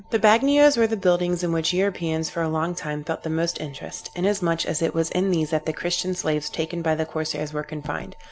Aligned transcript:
The 0.09 0.17
Bagnios 0.17 0.77
were 0.79 0.87
the 0.87 0.97
buildings, 0.97 1.43
in 1.43 1.51
which 1.51 1.73
Europeans 1.75 2.27
for 2.27 2.41
a 2.41 2.49
long 2.49 2.73
time 2.73 3.03
felt 3.03 3.21
the 3.21 3.29
most 3.29 3.61
interest, 3.61 4.09
inasmuch 4.15 4.65
as 4.65 4.81
it 4.81 4.95
was 4.95 5.11
in 5.11 5.29
these 5.29 5.51
that 5.51 5.67
the 5.67 5.73
Christian 5.73 6.15
slaves 6.15 6.49
taken 6.49 6.81
by 6.81 6.95
the 6.95 7.05
corsairs 7.05 7.53
were 7.53 7.61
confined. 7.61 8.15